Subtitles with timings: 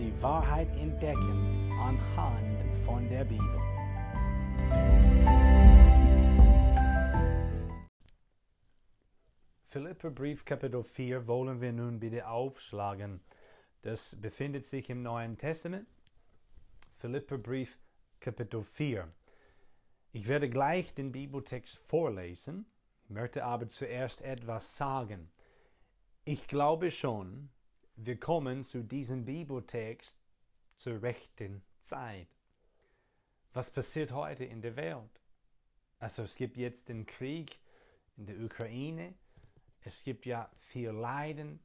[0.00, 3.60] die Wahrheit entdecken anhand von der Bibel.
[9.64, 13.20] Philipperbrief Kapitel 4 wollen wir nun bitte aufschlagen.
[13.82, 15.86] Das befindet sich im Neuen Testament.
[16.94, 17.78] Philipperbrief
[18.20, 19.06] Kapitel 4.
[20.12, 22.64] Ich werde gleich den Bibeltext vorlesen,
[23.08, 25.30] möchte aber zuerst etwas sagen.
[26.24, 27.50] Ich glaube schon,
[28.02, 30.18] wir kommen zu diesem Bibeltext
[30.74, 32.28] zur rechten Zeit.
[33.52, 35.20] Was passiert heute in der Welt?
[35.98, 37.58] Also es gibt jetzt den Krieg
[38.16, 39.12] in der Ukraine,
[39.82, 41.60] es gibt ja viel Leiden,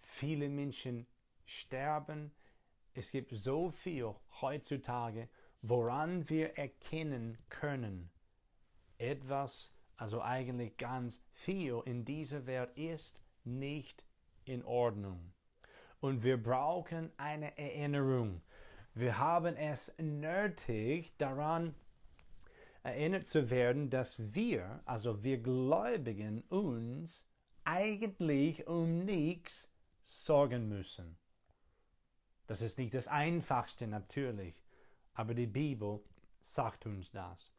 [0.00, 1.06] viele Menschen
[1.44, 2.32] sterben,
[2.94, 5.28] es gibt so viel heutzutage,
[5.60, 8.10] woran wir erkennen können,
[8.96, 14.06] etwas, also eigentlich ganz viel in dieser Welt ist nicht
[14.44, 15.34] in Ordnung.
[16.00, 18.42] Und wir brauchen eine Erinnerung.
[18.94, 21.74] Wir haben es nötig, daran
[22.82, 27.26] erinnert zu werden, dass wir, also wir Gläubigen, uns
[27.64, 29.70] eigentlich um nichts
[30.02, 31.18] sorgen müssen.
[32.46, 34.62] Das ist nicht das Einfachste natürlich,
[35.12, 36.00] aber die Bibel
[36.40, 37.52] sagt uns das.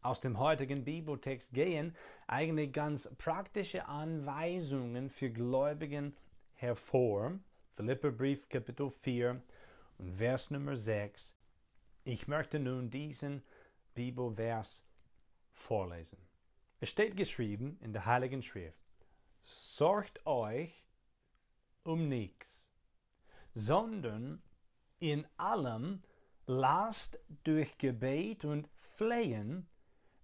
[0.00, 1.96] Aus dem heutigen Bibeltext gehen
[2.28, 6.16] eigentlich ganz praktische Anweisungen für Gläubigen
[6.54, 7.40] hervor.
[7.78, 9.40] Philipperbrief Kapitel 4
[9.98, 11.36] und Vers Nummer 6.
[12.02, 13.44] Ich möchte nun diesen
[13.94, 14.84] Bibelvers
[15.52, 16.18] vorlesen.
[16.80, 18.82] Es steht geschrieben in der Heiligen Schrift:
[19.42, 20.88] Sorgt euch
[21.84, 22.66] um nichts,
[23.52, 24.42] sondern
[24.98, 26.02] in allem
[26.46, 29.68] lasst durch Gebet und Flehen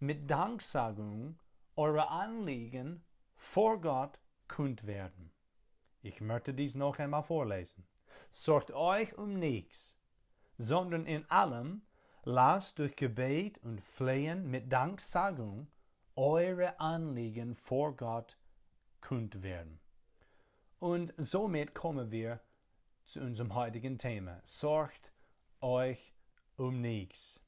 [0.00, 1.38] mit Danksagung
[1.76, 3.04] eure Anliegen
[3.36, 5.33] vor Gott kund werden.
[6.04, 7.82] Ich möchte dies noch einmal vorlesen.
[8.30, 9.96] Sorgt euch um nichts,
[10.58, 11.80] sondern in allem
[12.24, 15.66] lasst durch Gebet und Flehen mit Danksagung
[16.14, 18.36] eure Anliegen vor Gott
[19.00, 19.80] kund werden.
[20.78, 22.40] Und somit kommen wir
[23.06, 24.40] zu unserem heutigen Thema.
[24.42, 25.10] Sorgt
[25.62, 26.12] euch
[26.58, 27.40] um nichts.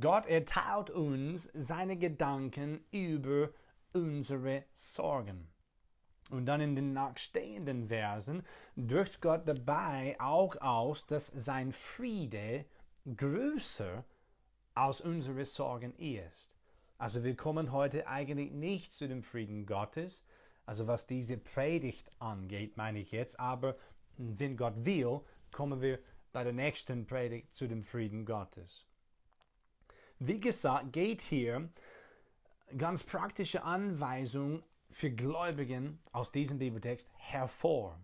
[0.00, 3.50] Gott erteilt uns seine Gedanken über
[3.92, 5.53] unsere Sorgen.
[6.30, 8.44] Und dann in den nachstehenden Versen
[8.76, 12.64] drückt Gott dabei auch aus, dass sein Friede
[13.16, 14.04] größer
[14.74, 16.56] als unsere Sorgen ist.
[16.98, 20.24] Also wir kommen heute eigentlich nicht zu dem Frieden Gottes,
[20.64, 23.76] also was diese Predigt angeht, meine ich jetzt, aber
[24.16, 25.20] wenn Gott will,
[25.52, 25.98] kommen wir
[26.32, 28.86] bei der nächsten Predigt zu dem Frieden Gottes.
[30.18, 31.68] Wie gesagt, geht hier
[32.78, 34.62] ganz praktische Anweisung
[34.94, 37.98] für Gläubigen aus diesem Bibeltext hervor.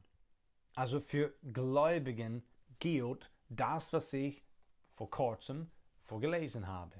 [0.74, 2.42] Also für Gläubigen
[2.80, 4.42] gilt das, was ich
[4.90, 5.70] vor kurzem
[6.02, 6.96] vorgelesen habe.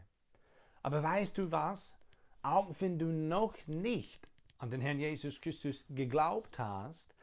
[0.83, 1.97] Aber weißt du was?
[2.43, 4.29] Auch wenn du noch nicht
[4.59, 7.15] an den Herrn Jesus Christus geglaubt hast,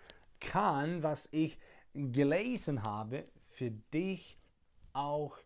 [0.41, 1.57] kann, was ich
[1.93, 4.37] gelesen habe, für dich
[4.91, 5.37] auch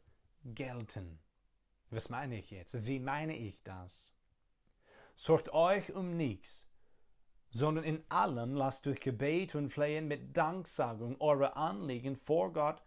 [0.43, 1.19] gelten.
[1.91, 2.85] Was meine ich jetzt?
[2.88, 4.11] Wie meine ich das?
[5.15, 6.67] Sorgt euch um nichts,
[7.51, 12.81] sondern in allem lasst durch Gebet und Flehen mit Danksagung eure Anliegen vor Gott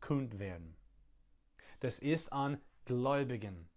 [0.00, 0.76] kund werden.
[1.78, 3.68] Das ist an Gläubigen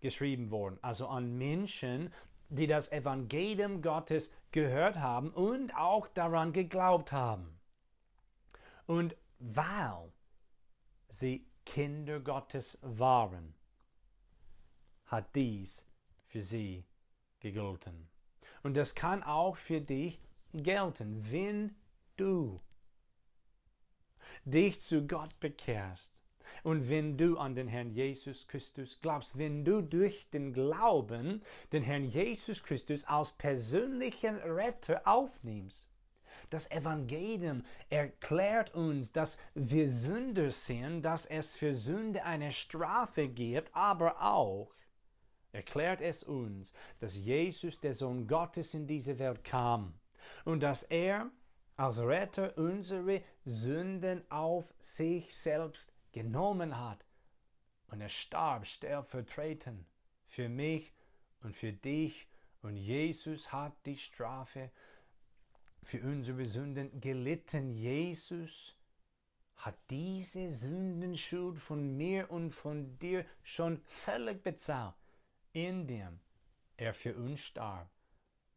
[0.00, 2.12] geschrieben worden, also an Menschen,
[2.48, 7.60] die das Evangelium Gottes gehört haben und auch daran geglaubt haben.
[8.86, 10.12] Und weil
[11.08, 13.54] sie Kinder Gottes waren,
[15.06, 15.86] hat dies
[16.26, 16.84] für sie
[17.40, 18.08] gegolten.
[18.62, 20.20] Und das kann auch für dich
[20.52, 21.74] gelten, wenn
[22.16, 22.60] du
[24.44, 26.12] dich zu Gott bekehrst
[26.62, 31.42] und wenn du an den Herrn Jesus Christus glaubst, wenn du durch den Glauben
[31.72, 35.88] den Herrn Jesus Christus als persönlichen Retter aufnimmst.
[36.50, 43.74] Das Evangelium erklärt uns, dass wir Sünder sind, dass es für Sünde eine Strafe gibt,
[43.74, 44.74] aber auch
[45.52, 49.94] erklärt es uns, dass Jesus, der Sohn Gottes, in diese Welt kam
[50.44, 51.30] und dass er
[51.76, 57.04] als Retter unsere Sünden auf sich selbst genommen hat.
[57.88, 59.86] Und er starb stellvertretend
[60.26, 60.92] für mich
[61.42, 62.28] und für dich.
[62.62, 64.70] Und Jesus hat die Strafe
[65.82, 67.74] für unsere Sünden gelitten.
[67.74, 68.76] Jesus
[69.56, 74.94] hat diese Sündenschuld von mir und von dir schon völlig bezahlt,
[75.52, 76.20] indem
[76.76, 77.90] er für uns starb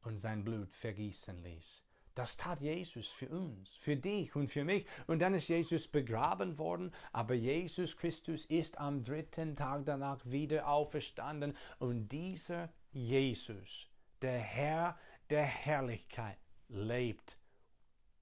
[0.03, 1.83] und sein Blut vergießen ließ.
[2.15, 4.85] Das tat Jesus für uns, für dich und für mich.
[5.05, 10.67] Und dann ist Jesus begraben worden, aber Jesus Christus ist am dritten Tag danach wieder
[10.69, 11.57] auferstanden.
[11.77, 13.89] Und dieser Jesus,
[14.21, 14.97] der Herr
[15.29, 16.37] der Herrlichkeit,
[16.69, 17.37] lebt.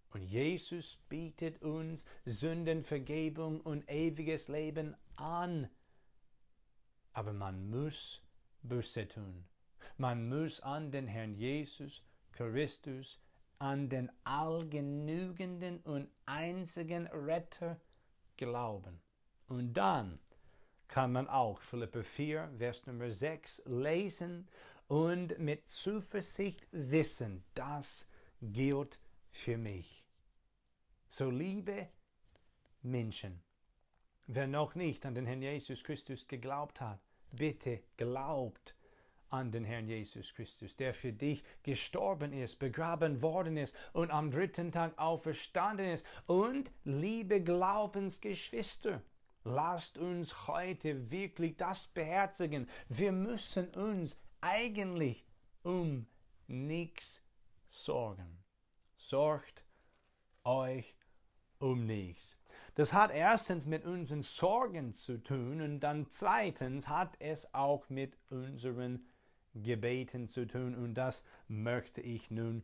[0.10, 5.70] Und Jesus bietet uns Sündenvergebung und ewiges Leben an.
[7.14, 8.23] Aber man muss
[8.64, 9.46] Buße tun.
[9.98, 12.02] Man muss an den Herrn Jesus
[12.32, 13.20] Christus,
[13.60, 17.80] an den allgenügenden und einzigen Retter
[18.38, 19.02] glauben.
[19.48, 20.20] Und dann
[20.88, 24.48] kann man auch Philippe 4, Vers Nummer 6 lesen
[24.88, 28.08] und mit Zuversicht wissen, das
[28.42, 29.00] gilt
[29.32, 30.06] für mich.
[31.10, 31.90] So liebe
[32.82, 33.42] Menschen,
[34.28, 37.00] wer noch nicht an den Herrn Jesus Christus geglaubt hat,
[37.34, 38.76] bitte glaubt
[39.30, 44.30] an den Herrn Jesus Christus, der für dich gestorben ist, begraben worden ist und am
[44.30, 46.06] dritten Tag auferstanden ist.
[46.28, 49.02] Und liebe Glaubensgeschwister,
[49.44, 52.70] lasst uns heute wirklich das beherzigen.
[52.90, 55.26] Wir müssen uns eigentlich
[55.64, 56.06] um
[56.48, 57.24] nichts
[57.68, 58.44] sorgen.
[58.98, 59.66] Sorgt
[60.44, 60.96] euch
[61.58, 62.38] um nichts.
[62.76, 68.18] Das hat erstens mit unseren Sorgen zu tun und dann zweitens hat es auch mit
[68.30, 69.06] unseren
[69.54, 72.64] Gebeten zu tun und das möchte ich nun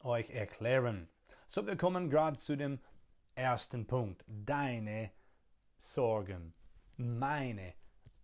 [0.00, 1.08] euch erklären.
[1.46, 2.80] So, wir kommen gerade zu dem
[3.36, 4.24] ersten Punkt.
[4.26, 5.12] Deine
[5.76, 6.52] Sorgen,
[6.96, 7.74] meine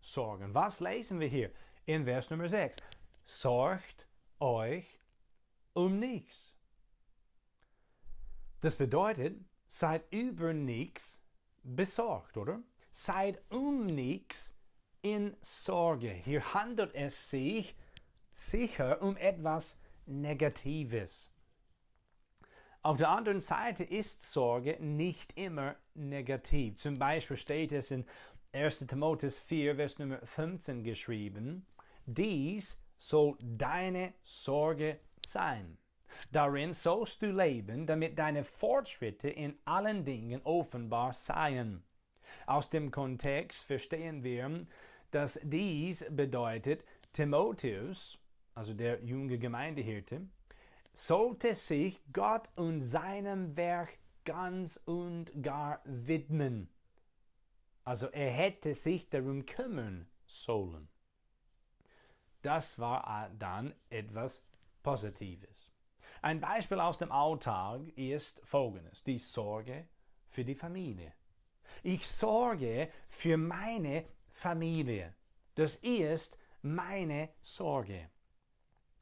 [0.00, 0.54] Sorgen.
[0.54, 1.52] Was lesen wir hier
[1.86, 2.76] in Vers Nummer 6?
[3.24, 4.08] Sorgt
[4.40, 4.98] euch
[5.74, 6.54] um nichts.
[8.60, 9.36] Das bedeutet,
[9.68, 11.22] seid über nichts
[11.62, 12.60] besorgt, oder?
[12.90, 14.56] Seid um nichts
[15.02, 16.10] in Sorge.
[16.10, 17.76] Hier handelt es sich
[18.32, 21.30] sicher um etwas Negatives.
[22.82, 26.76] Auf der anderen Seite ist Sorge nicht immer negativ.
[26.76, 28.06] Zum Beispiel steht es in
[28.52, 28.86] 1.
[28.86, 31.66] Timotheus 4, Vers Nummer 15 geschrieben,
[32.06, 35.76] dies soll deine Sorge sein.
[36.32, 41.82] Darin sollst du leben, damit deine Fortschritte in allen Dingen offenbar seien.
[42.46, 44.66] Aus dem Kontext verstehen wir,
[45.10, 48.18] dass dies bedeutet, Timotheus,
[48.54, 50.26] also der junge Gemeindehirte,
[50.92, 56.68] sollte sich Gott und seinem Werk ganz und gar widmen.
[57.84, 60.88] Also er hätte sich darum kümmern sollen.
[62.42, 64.44] Das war dann etwas
[64.82, 65.72] Positives.
[66.20, 69.86] Ein Beispiel aus dem Alltag ist folgendes, die Sorge
[70.28, 71.12] für die Familie.
[71.82, 75.14] Ich sorge für meine Familie.
[75.54, 78.10] Das ist meine Sorge.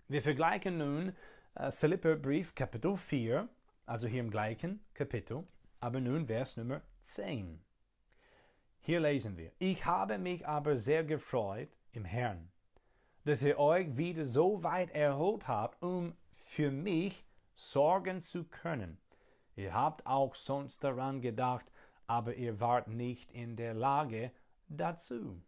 [0.08, 1.16] Wir vergleichen nun
[1.54, 3.48] äh, Philipperbrief Kapitel 4,
[3.86, 5.44] also hier im gleichen Kapitel,
[5.80, 7.62] aber nun Vers Nummer 10.
[8.80, 12.52] Hier lesen wir, ich habe mich aber sehr gefreut im Herrn,
[13.24, 16.14] dass ihr euch wieder so weit erholt habt, um
[16.46, 18.98] für mich sorgen zu können.
[19.56, 21.66] Ihr habt auch sonst daran gedacht,
[22.06, 24.30] aber ihr wart nicht in der Lage
[24.68, 25.42] dazu.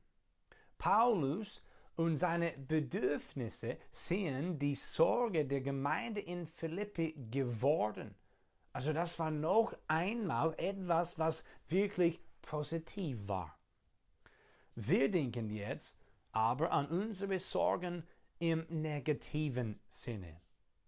[0.76, 1.62] Paulus
[1.96, 8.14] und seine Bedürfnisse sehen die Sorge der Gemeinde in Philippi geworden.
[8.72, 13.58] Also das war noch einmal etwas, was wirklich positiv war.
[14.74, 15.98] Wir denken jetzt
[16.32, 18.04] aber an unsere Sorgen
[18.38, 20.40] im negativen Sinne.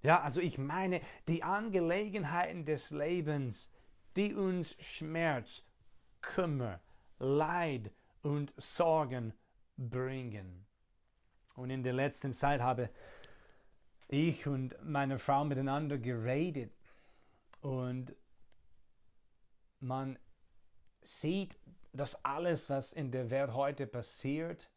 [0.03, 3.71] Ja, also ich meine die Angelegenheiten des Lebens,
[4.17, 5.63] die uns Schmerz,
[6.23, 6.81] Kummer,
[7.19, 7.93] Leid
[8.23, 9.35] und Sorgen
[9.77, 10.67] bringen.
[11.55, 12.91] Und in der letzten Zeit habe
[14.09, 16.73] ich und meine Frau miteinander geredet
[17.61, 18.15] und
[19.81, 20.19] man
[21.03, 21.59] sieht,
[21.93, 24.71] dass alles, was in der Welt heute passiert,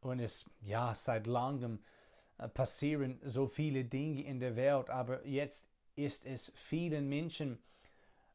[0.00, 1.82] und es ja seit langem
[2.54, 7.58] passieren so viele Dinge in der Welt, aber jetzt ist es vielen Menschen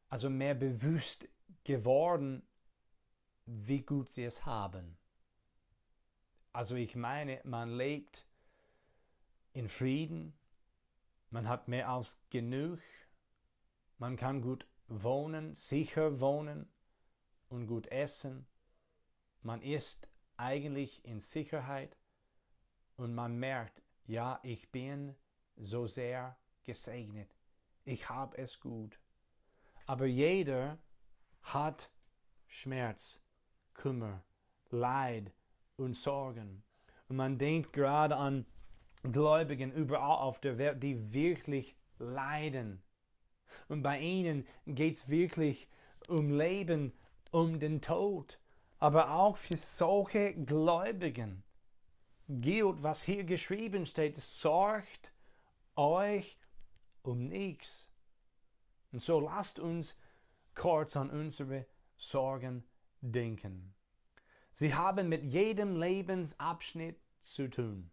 [0.08, 1.26] also mehr bewusst
[1.64, 2.42] geworden,
[3.46, 4.96] wie gut sie es haben.
[6.52, 8.26] Also ich meine, man lebt
[9.54, 10.34] in Frieden,
[11.30, 12.78] man hat mehr als genug,
[13.98, 16.68] man kann gut wohnen, sicher wohnen
[17.48, 18.46] und gut essen.
[19.42, 21.96] Man ist eigentlich in Sicherheit
[22.96, 25.14] und man merkt, ja, ich bin
[25.56, 27.34] so sehr gesegnet.
[27.84, 28.98] Ich habe es gut.
[29.86, 30.78] Aber jeder
[31.42, 31.90] hat
[32.46, 33.20] Schmerz,
[33.74, 34.24] Kummer,
[34.70, 35.32] Leid
[35.76, 36.62] und Sorgen.
[37.08, 38.46] Und man denkt gerade an
[39.02, 42.82] Gläubigen überall auf der Welt, die wirklich leiden.
[43.68, 45.68] Und bei ihnen geht es wirklich
[46.08, 46.92] um Leben,
[47.30, 48.40] um den Tod.
[48.78, 51.42] Aber auch für solche Gläubigen
[52.28, 55.12] gilt, was hier geschrieben steht, sorgt
[55.76, 56.38] euch
[57.02, 57.88] um nichts.
[58.92, 59.96] Und so lasst uns
[60.54, 61.66] kurz an unsere
[61.96, 62.64] Sorgen
[63.00, 63.74] denken.
[64.52, 67.90] Sie haben mit jedem Lebensabschnitt zu tun.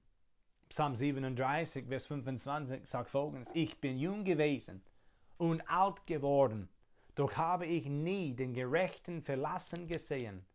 [0.70, 4.82] Psalm 37, Vers 25 sagt folgendes, ich bin jung gewesen
[5.38, 6.70] und alt geworden,
[7.16, 10.46] doch habe ich nie den Gerechten verlassen gesehen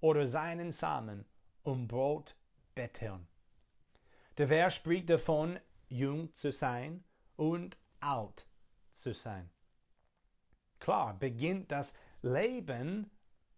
[0.00, 1.24] oder seinen Samen
[1.62, 2.34] um Brot
[2.74, 3.26] betteln.
[4.38, 5.58] Der Vers spricht davon,
[5.88, 7.04] jung zu sein
[7.36, 8.46] und alt
[8.92, 9.50] zu sein.
[10.78, 13.10] Klar, beginnt das Leben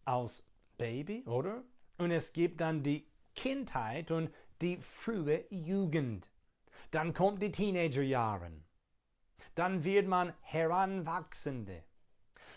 [0.04, 0.42] als
[0.76, 1.62] Baby, oder?
[1.98, 6.30] Und es gibt dann die Kindheit und die frühe Jugend.
[6.90, 8.50] Dann kommt die Teenagerjahre.
[9.54, 11.84] Dann wird man Heranwachsende.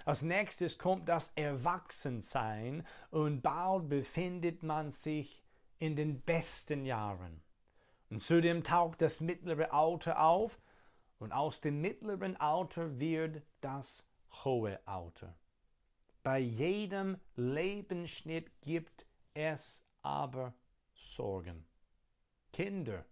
[0.06, 5.45] Als nächstes kommt das Erwachsensein und bald befindet man sich
[5.80, 7.42] in den besten Jahren.
[8.10, 10.60] Und zudem taucht das mittlere Alter auf
[11.20, 14.08] und aus dem mittleren Alter wird das
[14.44, 15.36] hohe Alter.
[16.24, 20.54] Bei jedem Lebensschnitt gibt es aber
[20.94, 21.66] Sorgen.
[22.52, 23.06] Kinder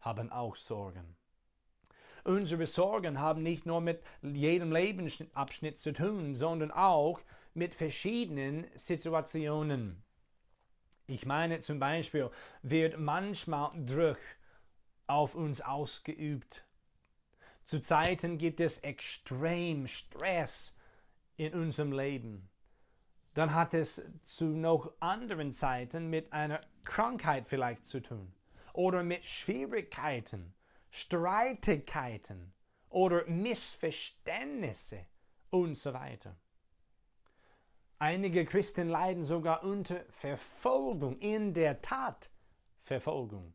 [0.00, 1.16] haben auch Sorgen.
[2.24, 7.20] Unsere Sorgen haben nicht nur mit jedem Lebensabschnitt zu tun, sondern auch
[7.54, 10.02] mit verschiedenen Situationen.
[11.08, 12.30] Ich meine zum Beispiel,
[12.62, 14.18] wird manchmal Druck
[15.06, 16.64] auf uns ausgeübt.
[17.62, 20.74] Zu Zeiten gibt es extrem Stress
[21.36, 22.48] in unserem Leben.
[23.34, 28.32] Dann hat es zu noch anderen Zeiten mit einer Krankheit vielleicht zu tun
[28.72, 30.54] oder mit Schwierigkeiten,
[30.90, 32.52] Streitigkeiten
[32.88, 35.06] oder Missverständnisse
[35.50, 36.36] und so weiter.
[37.98, 42.30] Einige Christen leiden sogar unter Verfolgung, in der Tat
[42.82, 43.54] Verfolgung.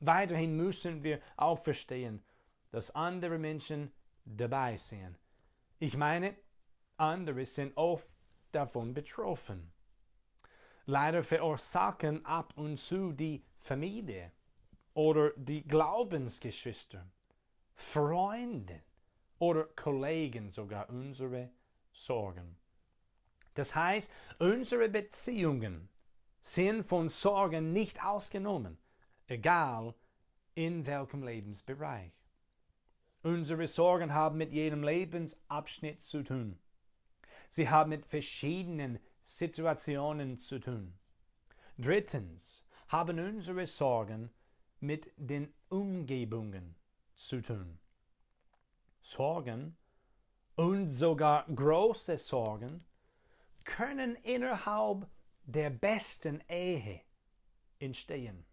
[0.00, 2.24] Weiterhin müssen wir auch verstehen,
[2.70, 3.92] dass andere Menschen
[4.24, 5.18] dabei sind.
[5.78, 6.34] Ich meine,
[6.96, 8.08] andere sind oft
[8.52, 9.70] davon betroffen.
[10.86, 14.32] Leider verursachen ab und zu die Familie
[14.94, 17.06] oder die Glaubensgeschwister,
[17.74, 18.82] Freunde
[19.38, 21.50] oder Kollegen sogar unsere
[21.92, 22.56] Sorgen.
[23.56, 25.88] Das heißt, unsere Beziehungen
[26.40, 28.76] sind von Sorgen nicht ausgenommen,
[29.26, 29.94] egal
[30.54, 32.12] in welchem Lebensbereich.
[33.22, 36.58] Unsere Sorgen haben mit jedem Lebensabschnitt zu tun.
[37.48, 40.98] Sie haben mit verschiedenen Situationen zu tun.
[41.78, 44.30] Drittens haben unsere Sorgen
[44.80, 46.76] mit den Umgebungen
[47.14, 47.78] zu tun.
[49.00, 49.78] Sorgen
[50.56, 52.84] und sogar große Sorgen
[53.66, 55.06] können innerhalb
[55.44, 57.02] der besten Ehe
[57.78, 58.46] entstehen.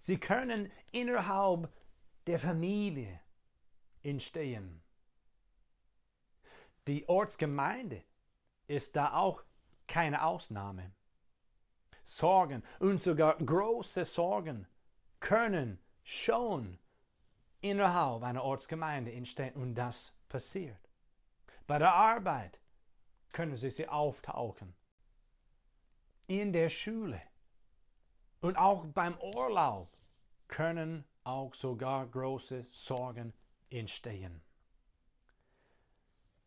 [0.00, 1.70] Sie können innerhalb
[2.26, 3.20] der Familie
[4.02, 4.82] entstehen.
[6.86, 8.02] Die Ortsgemeinde
[8.66, 9.44] ist da auch
[9.86, 10.92] keine Ausnahme.
[12.02, 14.66] Sorgen und sogar große Sorgen
[15.20, 16.78] können schon
[17.60, 20.88] innerhalb einer Ortsgemeinde entstehen und das passiert.
[21.68, 22.58] Bei der Arbeit
[23.32, 24.74] können sie sie auftauchen.
[26.26, 27.20] In der Schule
[28.40, 29.96] und auch beim Urlaub
[30.48, 33.32] können auch sogar große Sorgen
[33.70, 34.42] entstehen.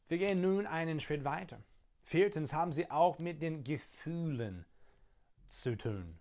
[0.08, 1.63] Wir gehen nun einen Schritt weiter.
[2.04, 4.65] Viertens haben sie auch mit den Gefühlen
[5.50, 6.20] zu tun.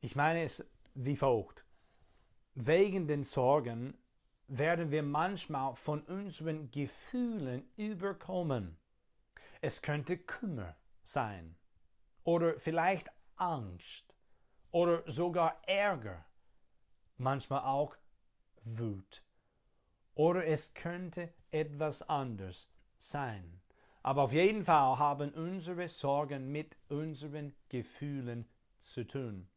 [0.00, 1.64] Ich meine es wie folgt.
[2.54, 3.96] Wegen den Sorgen
[4.46, 8.76] werden wir manchmal von unseren Gefühlen überkommen.
[9.66, 11.56] Es könnte Kummer sein
[12.24, 14.14] oder vielleicht Angst
[14.72, 16.26] oder sogar Ärger,
[17.16, 17.96] manchmal auch
[18.64, 19.24] Wut.
[20.14, 22.68] Oder es könnte etwas anders
[22.98, 23.62] sein.
[24.02, 28.46] Aber auf jeden Fall haben unsere Sorgen mit unseren Gefühlen
[28.80, 29.48] zu tun.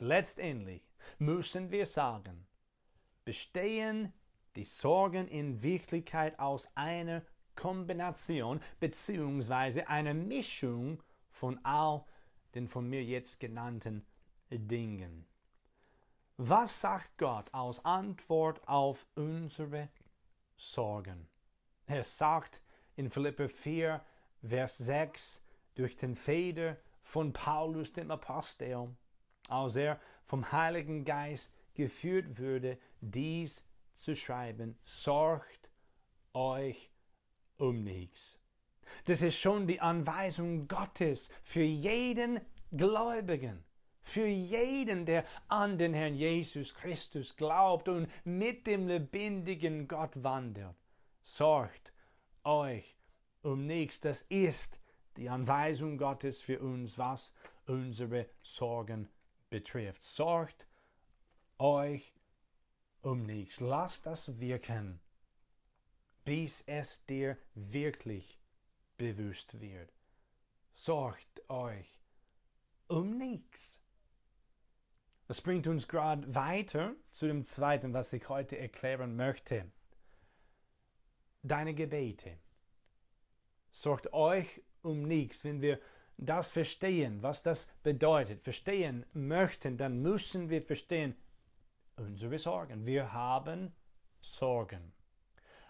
[0.00, 0.82] Letztendlich
[1.20, 2.48] müssen wir sagen,
[3.24, 4.12] bestehen
[4.56, 7.22] die Sorgen in Wirklichkeit aus einer
[7.60, 9.82] Kombination bzw.
[9.82, 12.04] eine Mischung von all
[12.54, 14.06] den von mir jetzt genannten
[14.50, 15.26] Dingen.
[16.38, 19.90] Was sagt Gott als Antwort auf unsere
[20.56, 21.28] Sorgen?
[21.86, 22.62] Er sagt
[22.96, 24.00] in Philippe 4,
[24.42, 25.42] Vers 6,
[25.74, 28.88] durch den Feder von Paulus dem Apostel,
[29.48, 33.62] als er vom Heiligen Geist geführt würde, dies
[33.92, 35.68] zu schreiben, sorgt
[36.32, 36.90] euch
[37.60, 38.38] um nichts.
[39.04, 42.40] Das ist schon die Anweisung Gottes für jeden
[42.72, 43.64] Gläubigen,
[44.02, 50.74] für jeden, der an den Herrn Jesus Christus glaubt und mit dem lebendigen Gott wandelt.
[51.22, 51.92] Sorgt
[52.44, 52.96] euch
[53.42, 54.00] um nichts.
[54.00, 54.80] Das ist
[55.16, 57.32] die Anweisung Gottes für uns, was
[57.66, 59.08] unsere Sorgen
[59.48, 60.02] betrifft.
[60.02, 60.66] Sorgt
[61.58, 62.14] euch
[63.02, 63.60] um nichts.
[63.60, 65.00] Lasst das wirken,
[66.24, 68.38] bis es dir wirklich
[68.96, 69.92] bewusst wird.
[70.72, 72.00] Sorgt euch
[72.88, 73.80] um nichts.
[75.28, 79.70] Das bringt uns gerade weiter zu dem zweiten, was ich heute erklären möchte.
[81.42, 82.36] Deine Gebete.
[83.70, 85.44] Sorgt euch um nichts.
[85.44, 85.78] Wenn wir
[86.16, 91.14] das verstehen, was das bedeutet, verstehen möchten, dann müssen wir verstehen
[91.96, 92.84] unsere Sorgen.
[92.84, 93.72] Wir haben
[94.20, 94.92] Sorgen.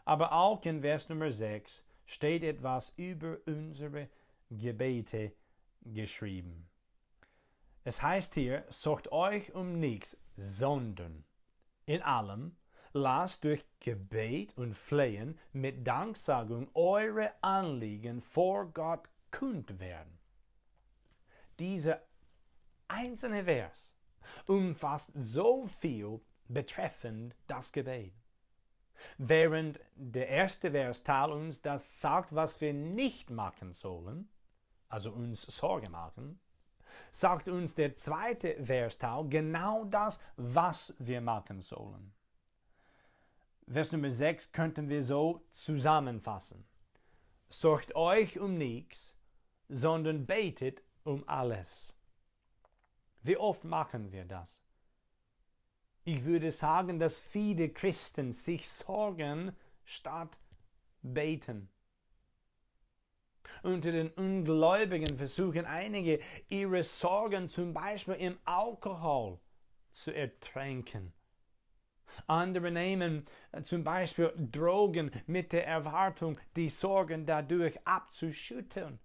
[0.04, 4.08] Aber auch in Vers Nummer 6 steht etwas über unsere
[4.50, 5.32] Gebete
[5.82, 6.68] geschrieben.
[7.84, 11.24] Es heißt hier, sorgt euch um nichts, sondern
[11.86, 12.56] in allem
[12.92, 20.18] lasst durch Gebet und Flehen mit Danksagung eure Anliegen vor Gott kund werden.
[21.58, 22.02] Dieser
[22.88, 23.94] einzelne Vers
[24.46, 28.19] umfasst so viel betreffend das Gebet.
[29.18, 34.28] Während der erste Vers Teil uns das sagt, was wir nicht machen sollen,
[34.88, 36.40] also uns Sorge machen,
[37.12, 42.12] sagt uns der zweite Versteil genau das, was wir machen sollen.
[43.66, 46.66] Vers Nummer 6 könnten wir so zusammenfassen.
[47.48, 49.16] Sorgt euch um nichts,
[49.68, 51.94] sondern betet um alles.
[53.22, 54.62] Wie oft machen wir das?
[56.04, 59.52] Ich würde sagen, dass viele Christen sich sorgen
[59.84, 60.38] statt
[61.02, 61.68] beten.
[63.62, 69.38] Unter den Ungläubigen versuchen einige ihre Sorgen zum Beispiel im Alkohol
[69.90, 71.12] zu ertränken.
[72.26, 78.98] Andere nehmen äh, zum Beispiel Drogen mit der Erwartung, die Sorgen dadurch abzuschütteln.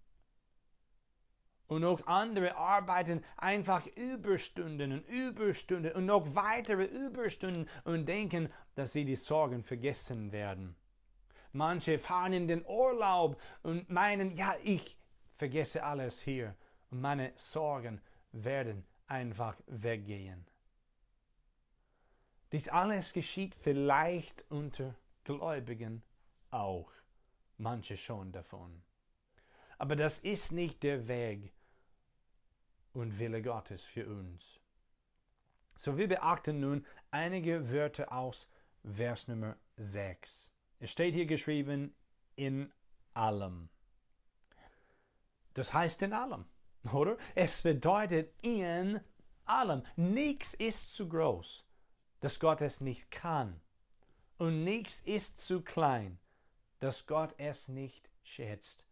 [1.67, 8.93] Und noch andere arbeiten einfach Überstunden und Überstunden und noch weitere Überstunden und denken, dass
[8.93, 10.75] sie die Sorgen vergessen werden.
[11.53, 14.97] Manche fahren in den Urlaub und meinen, ja, ich
[15.37, 16.55] vergesse alles hier
[16.91, 18.01] und meine Sorgen
[18.31, 20.45] werden einfach weggehen.
[22.51, 26.03] Dies alles geschieht vielleicht unter Gläubigen
[26.51, 26.91] auch,
[27.57, 28.83] manche schon davon.
[29.77, 31.54] Aber das ist nicht der Weg
[32.95, 34.59] und Wille Gottes für uns.
[35.75, 38.47] So wir beachten nun einige Wörter aus
[38.83, 40.49] Vers Nummer 6.
[40.79, 41.93] Es steht hier geschrieben
[42.35, 42.71] in
[43.13, 43.69] allem.
[45.53, 46.45] Das heißt in allem,
[46.93, 47.17] oder?
[47.33, 49.01] Es bedeutet in
[49.43, 49.83] allem.
[49.95, 51.65] Nichts ist zu groß,
[52.21, 53.59] dass Gott es nicht kann.
[54.37, 56.19] Und nichts ist zu klein,
[56.79, 58.87] dass Gott es nicht schätzt.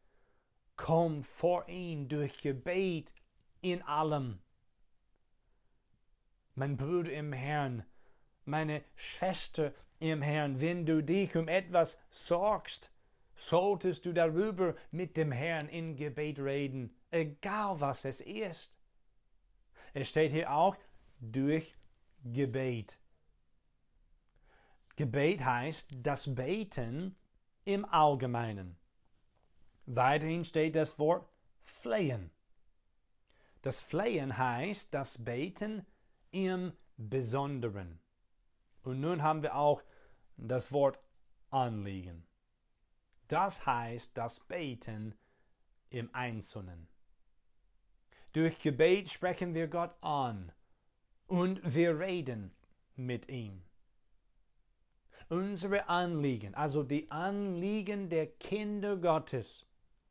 [0.76, 3.14] Komm vor ihn durch Gebet
[3.64, 4.40] in allem.
[6.56, 7.84] Mein Bruder im Herrn,
[8.46, 12.92] meine Schwester im Herrn, wenn du dich um etwas sorgst,
[13.36, 18.76] solltest du darüber mit dem Herrn in Gebet reden, egal was es ist.
[19.94, 20.76] Es steht hier auch
[21.20, 21.76] durch
[22.24, 23.00] Gebet.
[24.96, 27.16] Gebet heißt das Beten
[27.66, 28.78] im Allgemeinen.
[29.86, 31.28] Weiterhin steht das Wort
[31.64, 32.33] flehen.
[33.64, 35.86] Das Flehen heißt das Beten
[36.32, 38.02] im Besonderen.
[38.84, 39.82] Und nun haben wir auch
[40.36, 41.00] das Wort
[41.50, 42.28] Anliegen.
[43.30, 45.16] Das heißt das Beten
[45.90, 46.90] im Einzelnen.
[48.34, 50.52] Durch Gebet sprechen wir Gott an
[51.28, 52.54] und wir reden
[52.98, 53.64] mit ihm.
[55.30, 59.66] Unsere Anliegen, also die Anliegen der Kinder Gottes,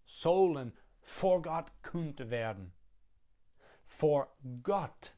[0.07, 2.73] sollen vor Gott kund werden.
[3.93, 5.15] Vor Gott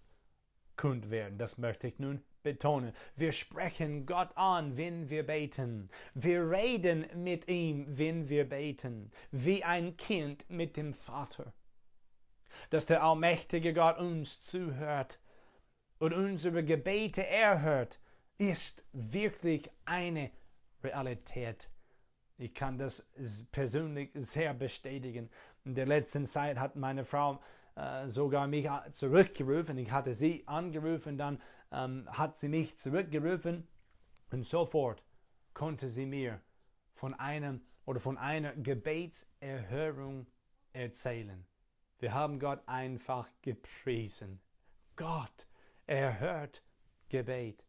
[0.76, 2.92] kund werden, das möchte ich nun betonen.
[3.14, 5.88] Wir sprechen Gott an, wenn wir beten.
[6.12, 9.10] Wir reden mit ihm, wenn wir beten.
[9.30, 11.54] Wie ein Kind mit dem Vater.
[12.70, 15.20] Dass der allmächtige Gott uns zuhört
[15.98, 18.00] und unsere Gebete erhört,
[18.38, 20.32] ist wirklich eine
[20.82, 21.70] Realität.
[22.36, 23.06] Ich kann das
[23.52, 25.30] persönlich sehr bestätigen.
[25.64, 27.40] In der letzten Zeit hat meine Frau
[27.76, 29.78] äh, sogar mich zurückgerufen.
[29.78, 31.40] Ich hatte sie angerufen, dann
[31.72, 33.66] ähm, hat sie mich zurückgerufen
[34.30, 35.02] und sofort
[35.52, 36.40] konnte sie mir
[36.92, 40.26] von einem oder von einer Gebetserhörung
[40.72, 41.46] erzählen.
[41.98, 44.40] Wir haben Gott einfach gepriesen.
[44.96, 45.46] Gott
[45.86, 46.62] erhört
[47.08, 47.64] Gebet.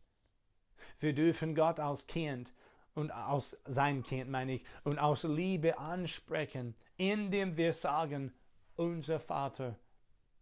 [1.00, 2.54] Wir dürfen Gott als Kind
[2.94, 8.34] und aus sein Kind meine ich und aus Liebe ansprechen, indem wir sagen,
[8.76, 9.78] unser Vater,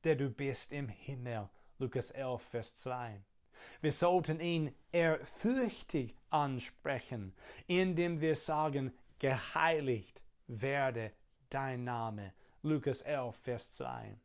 [0.04, 1.50] der du bist im Himmel.
[1.80, 3.22] Lukas 11, Vers 2.
[3.82, 7.34] Wir sollten ihn ehrfürchtig ansprechen,
[7.68, 11.12] indem wir sagen, geheiligt werde
[11.50, 12.34] dein Name.
[12.62, 14.18] Lukas 11, Vers 2.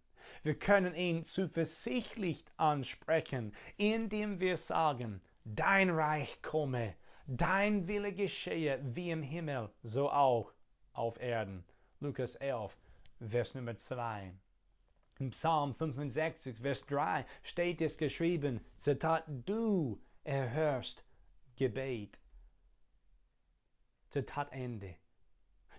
[0.43, 6.95] Wir können ihn zuversichtlich ansprechen, indem wir sagen, dein Reich komme,
[7.27, 10.53] dein Wille geschehe wie im Himmel, so auch
[10.93, 11.65] auf Erden.
[12.01, 12.77] Lukas 11,
[13.21, 14.33] Vers Nummer 2.
[15.19, 21.05] Im Psalm 65, Vers 3 steht es geschrieben, Zitat, du erhörst
[21.57, 22.21] Gebet.
[24.11, 24.95] Zitat Ende.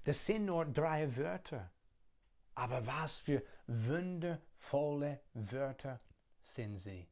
[0.04, 1.72] Das sind nur drei Wörter.
[2.56, 6.02] Aber was für wundervolle Wörter
[6.42, 7.08] sind sie.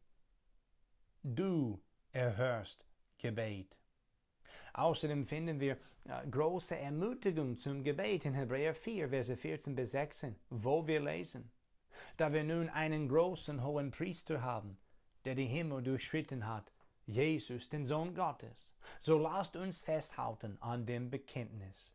[1.23, 2.85] Du erhörst
[3.17, 3.77] Gebet.
[4.73, 10.35] Außerdem finden wir äh, große Ermutigung zum Gebet in Hebräer 4, Verse 14 bis 16,
[10.49, 11.49] wo wir lesen
[12.17, 14.77] da wir nun einen großen hohen Priester haben,
[15.25, 16.71] der die Himmel durchschritten hat,
[17.05, 21.93] Jesus, den Sohn Gottes, so lasst uns festhalten an dem Bekenntnis.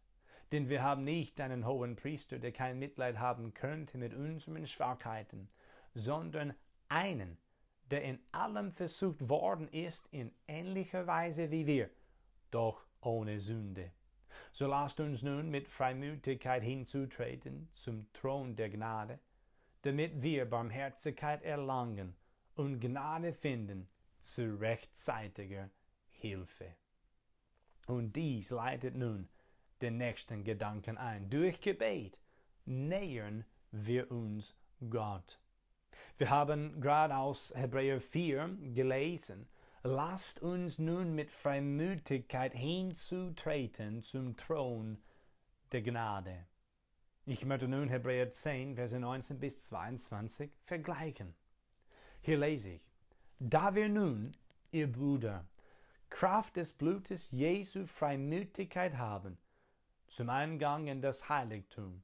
[0.53, 5.49] Denn wir haben nicht einen hohen Priester, der kein Mitleid haben könnte mit unseren Schwachheiten,
[5.95, 6.55] sondern
[6.89, 7.37] einen,
[7.91, 11.91] der in allem versucht worden ist in ähnlicher Weise wie wir,
[12.51, 13.91] doch ohne Sünde.
[14.53, 19.19] So lasst uns nun mit Freimütigkeit hinzutreten zum Thron der Gnade,
[19.83, 22.14] damit wir Barmherzigkeit erlangen
[22.55, 23.87] und Gnade finden
[24.18, 25.71] zu rechtzeitiger
[26.09, 26.75] Hilfe.
[27.87, 29.29] Und dies leitet nun
[29.81, 31.29] den nächsten Gedanken ein.
[31.29, 32.18] Durch Gebet
[32.64, 34.55] nähern wir uns
[34.88, 35.40] Gott.
[36.18, 39.49] Wir haben gerade aus Hebräer 4 gelesen,
[39.83, 45.03] lasst uns nun mit Freimütigkeit hinzutreten zum Thron
[45.73, 46.47] der Gnade.
[47.25, 51.37] Ich möchte nun Hebräer 10, Verse 19 bis 22 vergleichen.
[52.21, 52.83] Hier lese ich,
[53.39, 54.33] da wir nun,
[54.73, 55.45] ihr Brüder,
[56.11, 59.39] Kraft des Blutes Jesu Freimütigkeit haben,
[60.09, 62.03] zum Eingang in das Heiligtum,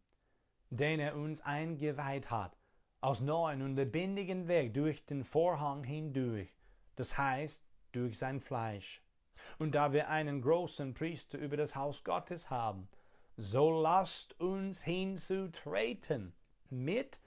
[0.70, 2.56] den er uns eingeweiht hat,
[3.00, 6.56] aus neuen und lebendigen Weg durch den Vorhang hindurch,
[6.94, 9.02] das heißt durch sein Fleisch.
[9.58, 12.88] Und da wir einen großen Priester über das Haus Gottes haben,
[13.40, 16.34] so lasst uns hinzutreten
[16.70, 17.20] mit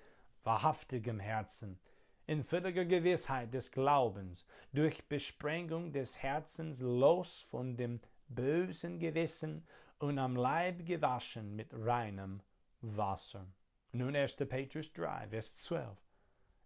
[0.44, 1.80] wahrhaftigem Herzen,
[2.28, 9.66] in völliger Gewissheit des Glaubens, durch Besprengung des Herzens los von dem bösen Gewissen
[10.00, 12.42] und am Leib gewaschen mit reinem
[12.82, 13.48] Wasser.
[13.94, 14.36] Nun 1.
[14.36, 15.98] Petrus 3, Vers 12.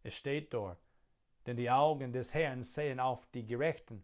[0.01, 0.79] Es steht dort,
[1.45, 4.03] denn die Augen des Herrn sehen auf die Gerechten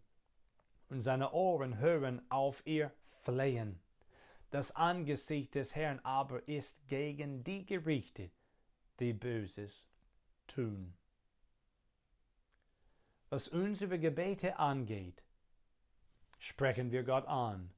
[0.88, 3.81] und seine Ohren hören auf ihr Flehen.
[4.52, 8.30] Das Angesicht des Herrn aber ist gegen die Gerichte,
[9.00, 9.88] die Böses
[10.46, 10.92] tun.
[13.30, 15.24] Was unsere Gebete angeht,
[16.38, 17.72] sprechen wir Gott an,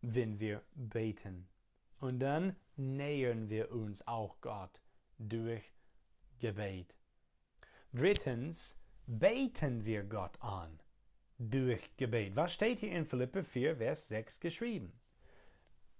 [0.00, 1.48] wenn wir beten.
[1.98, 4.80] Und dann nähern wir uns auch Gott
[5.18, 5.72] durch
[6.38, 6.94] Gebet.
[7.92, 10.78] Drittens, beten wir Gott an
[11.40, 12.36] durch Gebet.
[12.36, 14.92] Was steht hier in Philippe 4, Vers 6 geschrieben?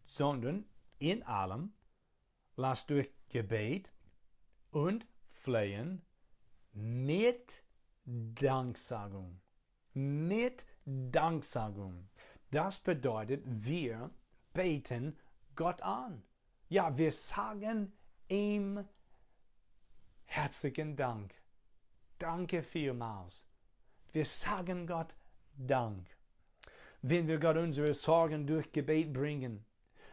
[0.08, 0.64] Sondern
[0.98, 1.72] in allem
[2.56, 3.92] lasst durch Gebet
[4.70, 6.02] und Flehen
[6.72, 7.62] mit
[8.04, 9.40] Danksagung.
[9.92, 12.08] Mit Danksagung.
[12.50, 14.10] Das bedeutet, wir
[14.54, 15.16] beten
[15.54, 16.24] Gott an.
[16.68, 17.92] Ja, wir sagen
[18.28, 18.84] ihm
[20.24, 21.34] herzlichen Dank.
[22.18, 23.44] Danke vielmals.
[24.12, 25.14] Wir sagen Gott
[25.52, 26.08] Dank.
[27.02, 29.64] Wenn wir Gott unsere Sorgen durch Gebet bringen,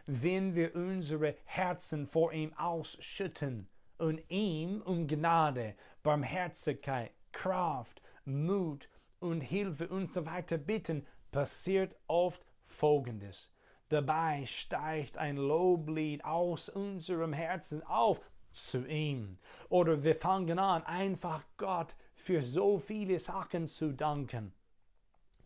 [0.06, 8.90] wenn wir unsere Herzen vor ihm ausschütten und ihm um Gnade, Barmherzigkeit, Kraft, Mut
[9.20, 13.52] und Hilfe und so weiter bitten, passiert oft Folgendes.
[13.90, 18.20] Dabei steigt ein Loblied aus unserem Herzen auf
[18.52, 19.38] zu ihm.
[19.70, 24.54] Oder wir fangen an, einfach Gott für so viele Sachen zu danken.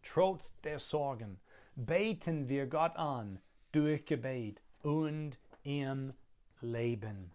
[0.02, 1.40] Trotz der Sorgen
[1.76, 3.40] beten wir Gott an
[3.72, 6.14] durch Gebet und im
[6.62, 7.32] Leben.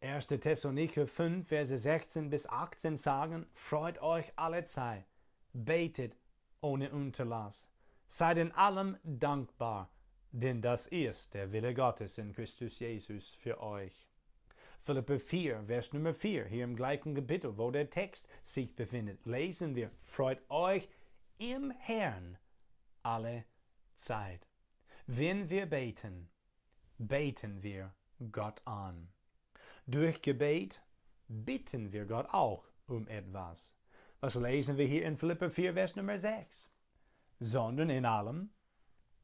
[0.00, 0.26] 1.
[0.28, 5.04] Thessalonicher 5, Verse 16 bis 18 sagen, Freut euch alle Zeit,
[5.52, 6.16] betet
[6.60, 7.70] ohne Unterlass,
[8.08, 9.90] seid in allem dankbar,
[10.32, 14.06] denn das ist der Wille Gottes in Christus Jesus für euch.
[14.80, 19.74] Philippe 4, Vers Nummer 4, hier im gleichen Kapitel, wo der Text sich befindet, lesen
[19.74, 20.88] wir, Freut euch
[21.38, 22.38] im Herrn
[23.02, 23.44] alle
[23.96, 24.46] Zeit.
[25.08, 26.28] Wenn wir beten,
[26.98, 27.94] beten wir
[28.32, 29.06] Gott an.
[29.86, 30.82] Durch Gebet
[31.28, 33.76] bitten wir Gott auch um etwas.
[34.18, 36.72] Was lesen wir hier in Philipper 4, Vers Nummer 6?
[37.38, 38.50] Sondern in allem,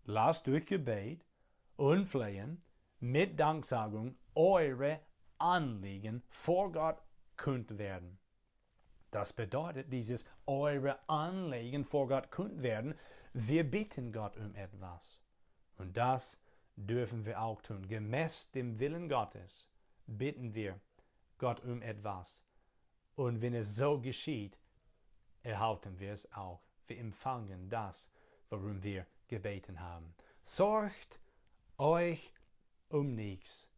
[0.05, 1.27] lasst durch Gebet
[1.75, 2.63] und Flehen
[3.01, 5.01] mit Danksagung eure
[5.39, 7.03] Anliegen vor Gott
[7.37, 8.21] kund werden.
[9.11, 12.95] Das bedeutet, dieses eure Anliegen vor Gott kund werden,
[13.33, 15.22] wir bitten Gott um etwas.
[15.83, 16.39] Und das
[16.77, 17.89] dürfen wir auch tun.
[17.89, 19.69] Gemäß dem Willen Gottes
[20.07, 20.79] bitten wir
[21.39, 22.45] Gott um etwas.
[23.17, 24.57] Und wenn es so geschieht,
[25.43, 26.61] erhalten wir es auch.
[26.87, 28.09] Wir empfangen das,
[28.49, 30.15] worum wir gebeten haben.
[30.45, 31.19] Sorgt
[31.79, 32.33] euch
[32.89, 33.69] um nichts,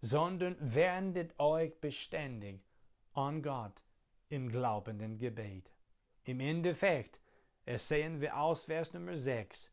[0.00, 2.60] sondern wendet euch beständig
[3.12, 3.84] an Gott
[4.30, 5.70] im glaubenden Gebet.
[6.24, 7.20] Im Endeffekt
[7.66, 9.70] ersehen wir aus Vers Nummer 6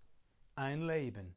[0.54, 1.36] ein Leben,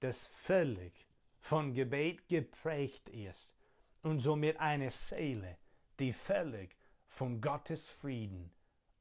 [0.00, 1.06] das völlig
[1.40, 3.54] von Gebet geprägt ist
[4.02, 5.56] und somit eine Seele,
[5.98, 6.76] die völlig
[7.08, 8.50] von Gottes Frieden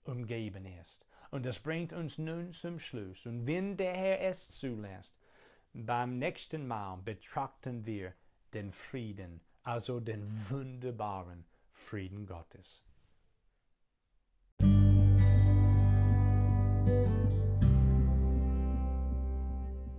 [0.04, 1.06] umgeben ist.
[1.32, 3.26] Und das bringt uns nun zum Schluss.
[3.26, 5.20] Und wenn der Herr es zulässt,
[5.74, 8.14] beim nächsten Mal betrachten wir
[8.54, 12.84] den Frieden, also den wunderbaren Frieden Gottes.